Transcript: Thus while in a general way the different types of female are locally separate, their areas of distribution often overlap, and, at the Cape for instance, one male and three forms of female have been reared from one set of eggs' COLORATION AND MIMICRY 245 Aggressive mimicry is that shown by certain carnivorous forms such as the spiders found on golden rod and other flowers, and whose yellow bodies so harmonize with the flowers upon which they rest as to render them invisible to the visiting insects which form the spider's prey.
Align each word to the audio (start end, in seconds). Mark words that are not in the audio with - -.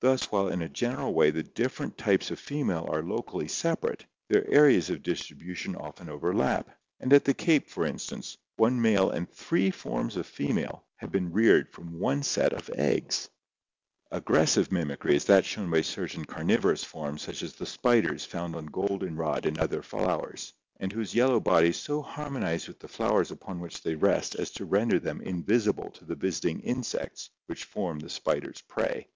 Thus 0.00 0.32
while 0.32 0.48
in 0.48 0.60
a 0.62 0.68
general 0.68 1.14
way 1.14 1.30
the 1.30 1.44
different 1.44 1.96
types 1.96 2.32
of 2.32 2.40
female 2.40 2.88
are 2.90 3.00
locally 3.00 3.46
separate, 3.46 4.04
their 4.28 4.44
areas 4.52 4.90
of 4.90 5.04
distribution 5.04 5.76
often 5.76 6.08
overlap, 6.08 6.68
and, 6.98 7.12
at 7.12 7.24
the 7.24 7.32
Cape 7.32 7.70
for 7.70 7.86
instance, 7.86 8.36
one 8.56 8.82
male 8.82 9.08
and 9.10 9.30
three 9.30 9.70
forms 9.70 10.16
of 10.16 10.26
female 10.26 10.84
have 10.96 11.12
been 11.12 11.30
reared 11.30 11.70
from 11.70 12.00
one 12.00 12.24
set 12.24 12.52
of 12.52 12.68
eggs' 12.74 13.30
COLORATION 14.10 14.58
AND 14.66 14.72
MIMICRY 14.72 14.98
245 14.98 14.98
Aggressive 14.98 15.06
mimicry 15.06 15.14
is 15.14 15.24
that 15.26 15.44
shown 15.44 15.70
by 15.70 15.80
certain 15.80 16.24
carnivorous 16.24 16.82
forms 16.82 17.22
such 17.22 17.44
as 17.44 17.52
the 17.52 17.64
spiders 17.64 18.24
found 18.24 18.56
on 18.56 18.66
golden 18.66 19.14
rod 19.14 19.46
and 19.46 19.58
other 19.60 19.82
flowers, 19.82 20.54
and 20.80 20.92
whose 20.92 21.14
yellow 21.14 21.38
bodies 21.38 21.76
so 21.76 22.02
harmonize 22.02 22.66
with 22.66 22.80
the 22.80 22.88
flowers 22.88 23.30
upon 23.30 23.60
which 23.60 23.80
they 23.84 23.94
rest 23.94 24.34
as 24.34 24.50
to 24.50 24.64
render 24.64 24.98
them 24.98 25.20
invisible 25.22 25.88
to 25.92 26.04
the 26.04 26.16
visiting 26.16 26.58
insects 26.62 27.30
which 27.46 27.62
form 27.62 28.00
the 28.00 28.10
spider's 28.10 28.60
prey. 28.62 29.06